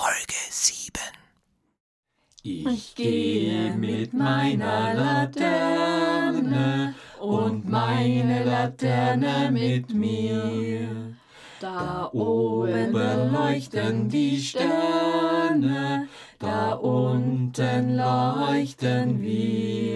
[0.00, 0.92] Folge 7.
[2.42, 10.88] Ich gehe mit meiner Laterne und meine Laterne mit mir.
[11.60, 16.08] Da oben leuchten die Sterne,
[16.38, 19.89] da unten leuchten wir.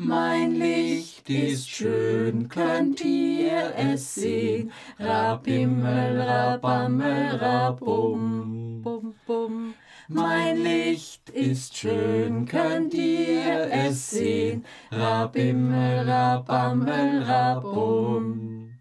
[0.00, 4.70] Mein Licht ist schön, könnt ihr es sehen?
[4.96, 9.74] Rabimmel, rabammel, rabum, bum, bum.
[10.06, 14.64] Mein Licht ist schön, könnt ihr es sehen?
[14.92, 18.78] Rabimmel, rabammel, rabum.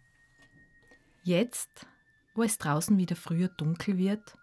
[1.23, 1.88] Jetzt,
[2.36, 4.38] wo es draußen wieder früher dunkel wird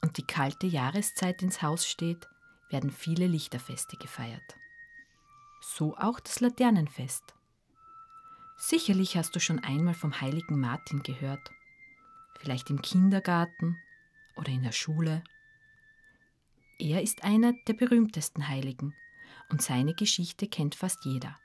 [0.00, 2.26] und die kalte Jahreszeit ins Haus steht,
[2.70, 4.56] werden viele Lichterfeste gefeiert.
[5.68, 7.34] So auch das Laternenfest.
[8.56, 11.50] Sicherlich hast du schon einmal vom heiligen Martin gehört.
[12.38, 13.76] Vielleicht im Kindergarten
[14.36, 15.24] oder in der Schule.
[16.78, 18.94] Er ist einer der berühmtesten Heiligen
[19.50, 21.36] und seine Geschichte kennt fast jeder.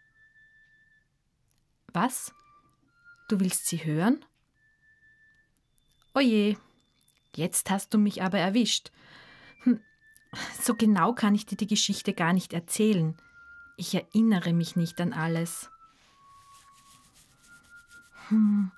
[1.91, 2.33] Was?
[3.27, 4.23] Du willst sie hören?
[6.13, 6.57] Oje,
[7.35, 8.91] jetzt hast du mich aber erwischt.
[9.63, 9.81] Hm,
[10.61, 13.19] so genau kann ich dir die Geschichte gar nicht erzählen.
[13.81, 15.71] Ich erinnere mich nicht an alles.
[18.27, 18.71] Hm.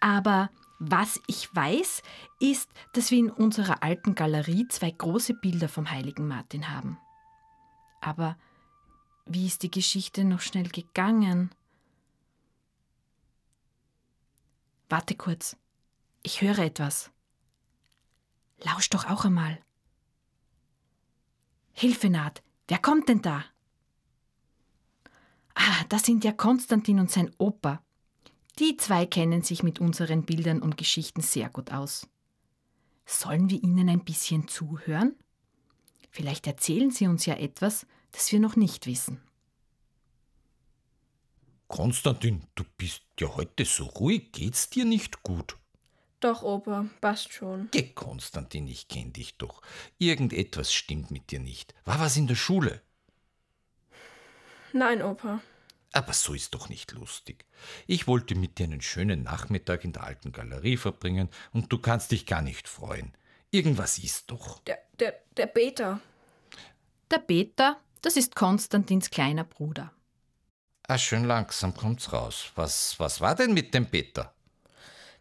[0.00, 2.02] Aber was ich weiß,
[2.40, 6.98] ist, dass wir in unserer alten Galerie zwei große Bilder vom heiligen Martin haben.
[8.02, 8.36] Aber
[9.24, 11.50] wie ist die Geschichte noch schnell gegangen?
[14.90, 15.56] Warte kurz.
[16.22, 17.10] Ich höre etwas.
[18.58, 19.58] Lausch doch auch einmal.
[21.72, 22.42] Hilfe naht.
[22.68, 23.42] Wer kommt denn da?
[25.62, 27.82] Ah, das sind ja Konstantin und sein Opa.
[28.58, 32.08] Die zwei kennen sich mit unseren Bildern und Geschichten sehr gut aus.
[33.04, 35.14] Sollen wir ihnen ein bisschen zuhören?
[36.10, 39.20] Vielleicht erzählen sie uns ja etwas, das wir noch nicht wissen.
[41.68, 45.56] Konstantin, du bist ja heute so ruhig, geht's dir nicht gut?
[46.20, 47.68] Doch, Opa, passt schon.
[47.70, 49.60] Geh, Konstantin, ich kenn dich doch.
[49.98, 51.74] Irgendetwas stimmt mit dir nicht.
[51.84, 52.80] War was in der Schule?
[54.72, 55.40] Nein, Opa.
[55.92, 57.44] Aber so ist doch nicht lustig.
[57.86, 62.12] Ich wollte mit dir einen schönen Nachmittag in der alten Galerie verbringen und du kannst
[62.12, 63.12] dich gar nicht freuen.
[63.50, 64.60] Irgendwas ist doch.
[64.60, 66.00] Der, der, der Peter.
[67.10, 69.92] Der Peter, das ist Konstantins kleiner Bruder.
[70.86, 72.52] Ah, schön langsam kommt's raus.
[72.54, 74.32] Was, was war denn mit dem Peter?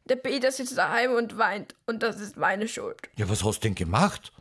[0.06, 3.10] Der Peter sitzt daheim und weint und das ist meine Schuld.
[3.16, 4.32] Ja, was hast du denn gemacht?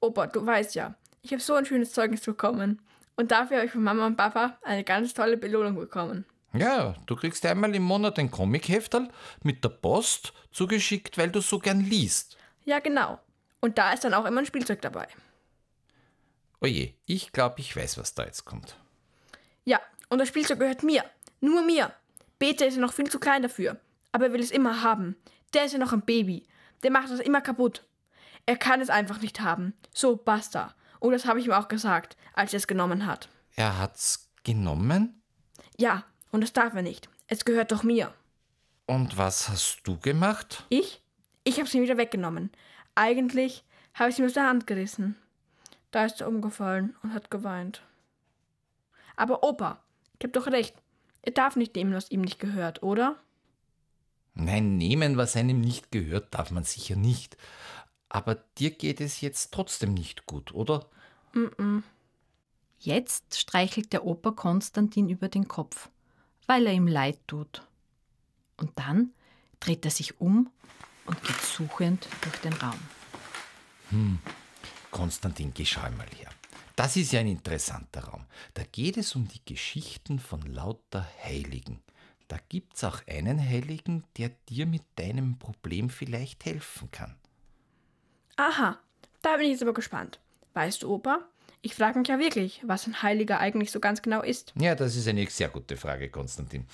[0.00, 2.80] Opa, du weißt ja, ich habe so ein schönes Zeugnis bekommen.
[3.16, 6.24] Und dafür habe ich von Mama und Papa eine ganz tolle Belohnung bekommen.
[6.52, 9.08] Ja, du kriegst einmal im Monat ein Comichefterl
[9.42, 12.36] mit der Post zugeschickt, weil du so gern liest.
[12.64, 13.18] Ja, genau.
[13.60, 15.08] Und da ist dann auch immer ein Spielzeug dabei.
[16.60, 18.76] Oje, ich glaube, ich weiß, was da jetzt kommt.
[19.64, 21.04] Ja, und das Spielzeug gehört mir.
[21.40, 21.92] Nur mir.
[22.38, 23.80] Peter ist ja noch viel zu klein dafür.
[24.12, 25.16] Aber er will es immer haben.
[25.54, 26.46] Der ist ja noch ein Baby.
[26.82, 27.84] Der macht das immer kaputt.
[28.46, 29.74] Er kann es einfach nicht haben.
[29.92, 30.74] So, basta.
[31.04, 33.28] Und das habe ich ihm auch gesagt, als er es genommen hat.
[33.56, 35.20] Er hat's genommen?
[35.76, 37.10] Ja, und das darf er nicht.
[37.26, 38.14] Es gehört doch mir.
[38.86, 40.64] Und was hast du gemacht?
[40.70, 41.02] Ich?
[41.44, 42.50] Ich habe es ihm wieder weggenommen.
[42.94, 45.14] Eigentlich habe ich es ihm aus der Hand gerissen.
[45.90, 47.82] Da ist er umgefallen und hat geweint.
[49.14, 49.82] Aber Opa,
[50.18, 50.74] ich habe doch recht.
[51.20, 53.16] Er darf nicht nehmen, was ihm nicht gehört, oder?
[54.32, 57.36] Nein, nehmen, was einem nicht gehört, darf man sicher nicht.
[58.14, 60.86] Aber dir geht es jetzt trotzdem nicht gut, oder?
[61.32, 61.82] Mm, -mm.
[62.78, 65.88] Jetzt streichelt der Opa Konstantin über den Kopf,
[66.46, 67.66] weil er ihm leid tut.
[68.56, 69.12] Und dann
[69.58, 70.48] dreht er sich um
[71.06, 72.78] und geht suchend durch den Raum.
[73.90, 74.20] Hm,
[74.92, 76.30] Konstantin, geh schau mal her.
[76.76, 78.26] Das ist ja ein interessanter Raum.
[78.54, 81.82] Da geht es um die Geschichten von lauter Heiligen.
[82.28, 87.16] Da gibt's auch einen Heiligen, der dir mit deinem Problem vielleicht helfen kann.
[88.36, 88.78] Aha,
[89.22, 90.18] da bin ich jetzt aber gespannt.
[90.54, 91.20] Weißt du, Opa,
[91.62, 94.52] ich frage mich ja wirklich, was ein Heiliger eigentlich so ganz genau ist.
[94.56, 96.66] Ja, das ist eine sehr gute Frage, Konstantin.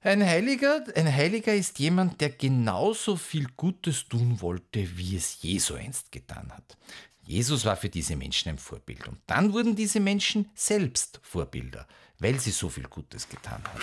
[0.00, 5.74] Ein Heiliger, ein Heiliger ist jemand, der genauso viel Gutes tun wollte, wie es Jesu
[5.74, 6.76] einst getan hat.
[7.24, 11.86] Jesus war für diese Menschen ein Vorbild und dann wurden diese Menschen selbst Vorbilder,
[12.18, 13.80] weil sie so viel Gutes getan haben.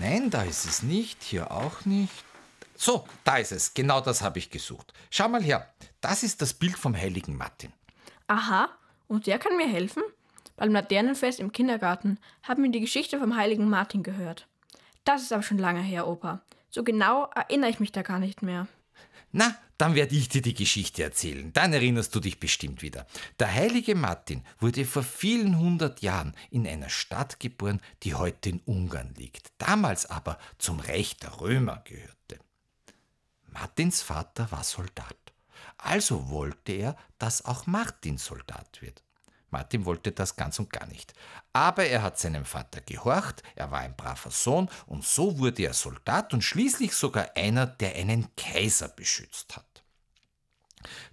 [0.00, 2.24] Nein, da ist es nicht, hier auch nicht.
[2.76, 4.92] So, da ist es, genau das habe ich gesucht.
[5.10, 7.72] Schau mal her, das ist das Bild vom heiligen Martin.
[8.26, 8.68] Aha,
[9.08, 10.02] und der kann mir helfen?
[10.56, 14.46] Beim Laternenfest im Kindergarten haben wir die Geschichte vom heiligen Martin gehört.
[15.04, 16.42] Das ist aber schon lange her, Opa.
[16.70, 18.66] So genau erinnere ich mich da gar nicht mehr.
[19.32, 21.52] Na, dann werde ich dir die Geschichte erzählen.
[21.52, 23.06] Dann erinnerst du dich bestimmt wieder.
[23.40, 28.60] Der heilige Martin wurde vor vielen hundert Jahren in einer Stadt geboren, die heute in
[28.60, 32.38] Ungarn liegt, damals aber zum Reich der Römer gehörte.
[33.52, 35.16] Martins Vater war Soldat.
[35.78, 39.02] Also wollte er, dass auch Martin Soldat wird.
[39.50, 41.12] Martin wollte das ganz und gar nicht.
[41.52, 45.74] Aber er hat seinem Vater gehorcht, er war ein braver Sohn und so wurde er
[45.74, 49.82] Soldat und schließlich sogar einer, der einen Kaiser beschützt hat.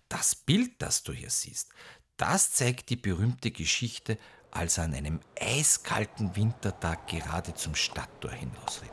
[0.08, 1.70] Das Bild, das du hier siehst,
[2.16, 4.18] das zeigt die berühmte Geschichte,
[4.52, 8.90] als er an einem eiskalten Wintertag gerade zum Stadttor hinausritt.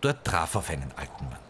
[0.00, 1.49] Dort traf er auf einen alten Mann.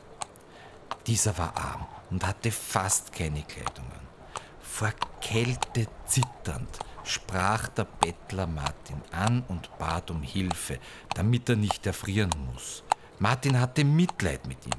[1.10, 4.06] Dieser war arm und hatte fast keine Kleidung an.
[4.60, 6.68] Vor Kälte zitternd
[7.02, 10.78] sprach der Bettler Martin an und bat um Hilfe,
[11.12, 12.84] damit er nicht erfrieren muss.
[13.18, 14.78] Martin hatte Mitleid mit ihm,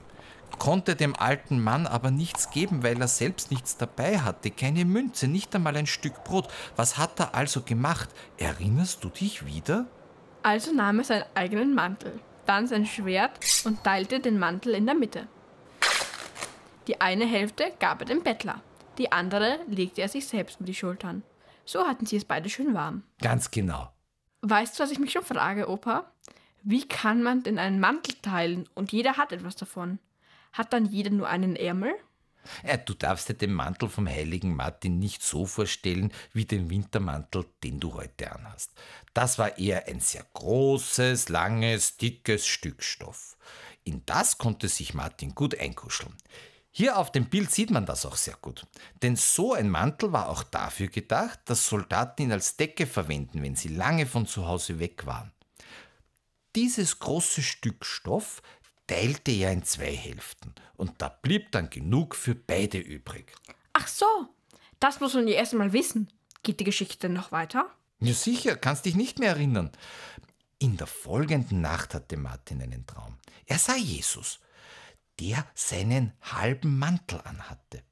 [0.58, 5.28] konnte dem alten Mann aber nichts geben, weil er selbst nichts dabei hatte, keine Münze,
[5.28, 6.48] nicht einmal ein Stück Brot.
[6.78, 8.08] Was hat er also gemacht?
[8.38, 9.86] Erinnerst du dich wieder?
[10.44, 14.96] Also nahm er seinen eigenen Mantel, dann sein Schwert und teilte den Mantel in der
[14.96, 15.28] Mitte.
[16.88, 18.62] Die eine Hälfte gab er dem Bettler,
[18.98, 21.24] die andere legte er sich selbst um die Schultern.
[21.66, 23.04] So hatten sie es beide schön warm.
[23.22, 23.92] Ganz genau.
[24.42, 26.12] Weißt du, was ich mich schon frage, Opa?
[26.64, 30.00] Wie kann man denn einen Mantel teilen und jeder hat etwas davon?
[30.54, 31.94] Hat dann jeder nur einen Ärmel?
[32.64, 37.46] Ja, du darfst dir den Mantel vom heiligen Martin nicht so vorstellen wie den Wintermantel,
[37.64, 38.72] den du heute anhast.
[39.14, 43.38] Das war eher ein sehr großes, langes, dickes Stück Stoff.
[43.84, 46.16] In das konnte sich Martin gut einkuscheln.
[46.74, 48.66] Hier auf dem Bild sieht man das auch sehr gut.
[49.02, 53.56] Denn so ein Mantel war auch dafür gedacht, dass Soldaten ihn als Decke verwenden, wenn
[53.58, 55.34] sie lange von zu Hause weg waren.
[56.56, 58.42] Dieses große Stück Stoff
[58.88, 63.34] teilte er in zwei Hälften und da blieb dann genug für beide übrig.
[63.74, 64.06] Ach so,
[64.80, 66.10] das muss man ja erst mal wissen.
[66.44, 67.70] Geht die Geschichte noch weiter?
[68.00, 69.72] Ja sicher, kannst dich nicht mehr erinnern.
[70.58, 73.18] In der folgenden Nacht hatte Martin einen Traum.
[73.46, 74.40] Er sah Jesus
[75.20, 77.84] der seinen halben Mantel anhatte.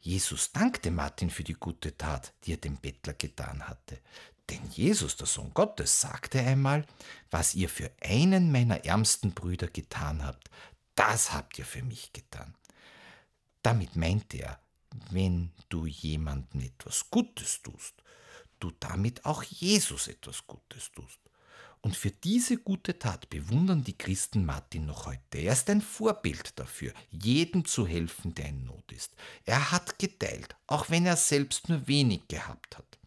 [0.00, 4.00] Jesus dankte Martin für die gute Tat, die er dem Bettler getan hatte.
[4.48, 6.86] Denn Jesus, der Sohn Gottes, sagte einmal,
[7.30, 10.48] was ihr für einen meiner ärmsten Brüder getan habt,
[10.94, 12.54] das habt ihr für mich getan.
[13.62, 14.60] Damit meinte er,
[15.10, 17.94] wenn du jemandem etwas Gutes tust,
[18.60, 21.18] du damit auch Jesus etwas Gutes tust.
[21.86, 25.38] Und für diese gute Tat bewundern die Christen Martin noch heute.
[25.38, 29.12] Er ist ein Vorbild dafür, jedem zu helfen, der in Not ist.
[29.44, 32.98] Er hat geteilt, auch wenn er selbst nur wenig gehabt hat.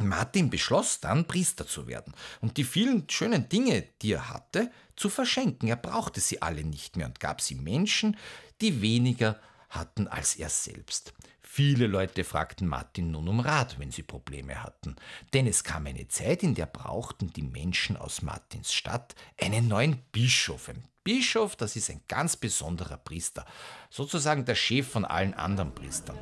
[0.00, 5.10] Martin beschloss dann, Priester zu werden und die vielen schönen Dinge, die er hatte, zu
[5.10, 5.68] verschenken.
[5.68, 8.16] Er brauchte sie alle nicht mehr und gab sie Menschen,
[8.60, 11.12] die weniger hatten als er selbst.
[11.40, 14.96] Viele Leute fragten Martin nun um Rat, wenn sie Probleme hatten,
[15.32, 19.96] denn es kam eine Zeit, in der brauchten die Menschen aus Martins Stadt einen neuen
[20.12, 20.68] Bischof.
[20.68, 23.46] Ein Bischof, das ist ein ganz besonderer Priester,
[23.88, 26.18] sozusagen der Chef von allen anderen Priestern.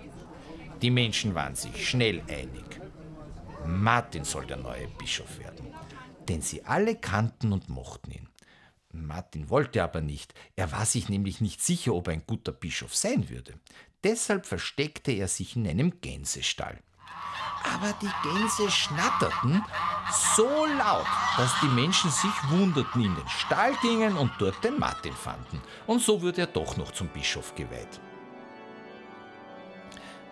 [0.81, 2.81] Die Menschen waren sich schnell einig.
[3.67, 5.75] Martin soll der neue Bischof werden,
[6.29, 8.29] denn sie alle kannten und mochten ihn.
[9.05, 12.95] Martin wollte aber nicht, er war sich nämlich nicht sicher, ob er ein guter Bischof
[12.95, 13.55] sein würde.
[14.05, 16.79] Deshalb versteckte er sich in einem Gänsestall.
[17.65, 19.63] Aber die Gänse schnatterten
[20.37, 25.15] so laut, dass die Menschen sich wunderten, in den Stall gingen und dort den Martin
[25.15, 25.61] fanden.
[25.87, 28.01] Und so wurde er doch noch zum Bischof geweiht.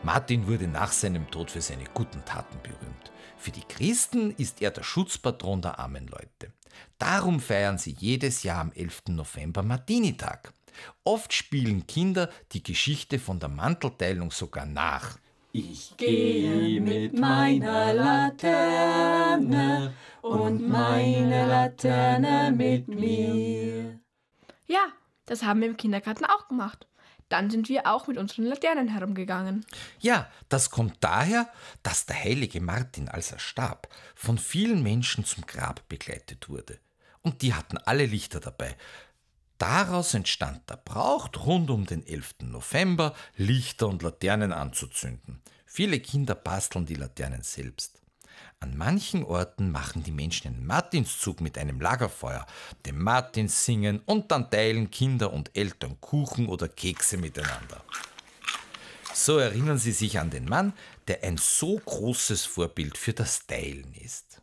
[0.05, 3.11] Martin wurde nach seinem Tod für seine guten Taten berühmt.
[3.37, 6.53] Für die Christen ist er der Schutzpatron der armen Leute.
[6.99, 9.05] Darum feiern sie jedes Jahr am 11.
[9.09, 10.53] November Martinitag.
[11.05, 15.19] Oft spielen Kinder die Geschichte von der Mantelteilung sogar nach.
[15.53, 24.01] Ich gehe mit meiner Laterne und meine Laterne mit mir.
[24.67, 24.89] Ja,
[25.27, 26.89] das haben wir im Kindergarten auch gemacht.
[27.35, 29.67] Dann sind wir auch mit unseren Laternen herumgegangen.
[29.99, 31.51] Ja, das kommt daher,
[31.83, 36.79] dass der heilige Martin, als er starb, von vielen Menschen zum Grab begleitet wurde.
[37.23, 38.77] Und die hatten alle Lichter dabei.
[39.59, 42.37] Daraus entstand der Brauch, rund um den 11.
[42.43, 45.43] November Lichter und Laternen anzuzünden.
[45.67, 48.01] Viele Kinder basteln die Laternen selbst.
[48.61, 52.47] An manchen Orten machen die Menschen einen Martinszug mit einem Lagerfeuer,
[52.87, 57.83] dem Martins singen und dann teilen Kinder und Eltern Kuchen oder Kekse miteinander.
[59.13, 60.73] So erinnern sie sich an den Mann,
[61.07, 64.41] der ein so großes Vorbild für das Teilen ist.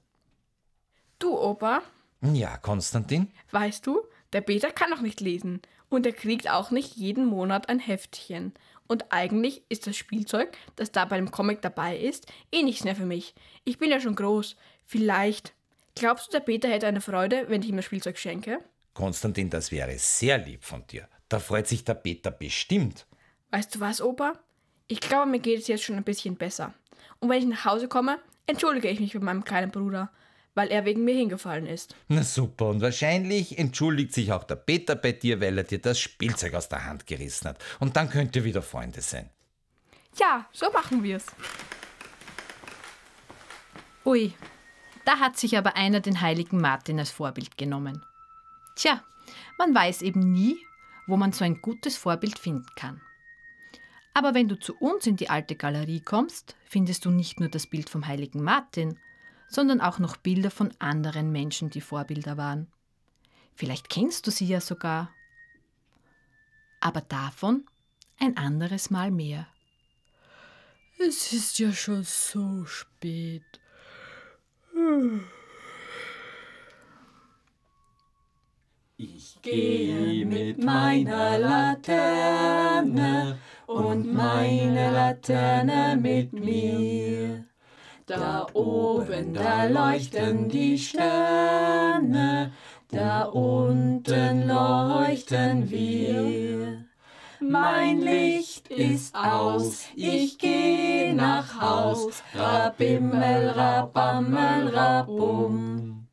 [1.19, 1.81] Du, Opa?
[2.21, 3.31] Ja, Konstantin?
[3.51, 4.01] Weißt du,
[4.33, 5.61] der Peter kann noch nicht lesen.
[5.89, 8.53] Und er kriegt auch nicht jeden Monat ein Heftchen.
[8.87, 12.95] Und eigentlich ist das Spielzeug, das da bei dem Comic dabei ist, eh nichts mehr
[12.95, 13.33] für mich.
[13.63, 14.55] Ich bin ja schon groß.
[14.85, 15.53] Vielleicht.
[15.95, 18.59] Glaubst du, der Peter hätte eine Freude, wenn ich ihm das Spielzeug schenke?
[18.93, 21.07] Konstantin, das wäre sehr lieb von dir.
[21.29, 23.05] Da freut sich der Peter bestimmt.
[23.51, 24.33] Weißt du was, Opa?
[24.87, 26.73] Ich glaube, mir geht es jetzt schon ein bisschen besser.
[27.19, 30.11] Und wenn ich nach Hause komme, entschuldige ich mich mit meinem kleinen Bruder,
[30.55, 31.95] weil er wegen mir hingefallen ist.
[32.07, 35.99] Na super, und wahrscheinlich entschuldigt sich auch der Peter bei dir, weil er dir das
[35.99, 37.63] Spielzeug aus der Hand gerissen hat.
[37.79, 39.29] Und dann könnt ihr wieder Freunde sein.
[40.17, 41.25] Ja, so machen wir's.
[44.03, 44.33] Ui,
[45.05, 48.03] da hat sich aber einer den heiligen Martin als Vorbild genommen.
[48.75, 49.03] Tja,
[49.57, 50.57] man weiß eben nie,
[51.07, 53.01] wo man so ein gutes Vorbild finden kann.
[54.13, 57.67] Aber wenn du zu uns in die alte Galerie kommst, findest du nicht nur das
[57.67, 58.99] Bild vom heiligen Martin,
[59.51, 62.67] sondern auch noch Bilder von anderen Menschen, die Vorbilder waren.
[63.53, 65.11] Vielleicht kennst du sie ja sogar.
[66.79, 67.65] Aber davon
[68.17, 69.45] ein anderes Mal mehr.
[70.97, 73.43] Es ist ja schon so spät.
[78.95, 87.50] Ich gehe mit meiner Laterne und meine Laterne mit mir.
[88.05, 92.51] Da oben, da leuchten die Sterne,
[92.89, 96.85] da unten leuchten wir.
[97.39, 106.07] Mein Licht ist aus, ich geh nach Haus, Rabimmel, Rabammel, Rabum.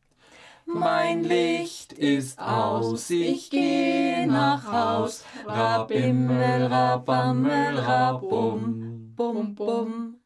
[0.67, 10.18] Mein Licht ist aus, ich geh nach Haus, Rabimmel, Rabammel, Rabum, bum, bum.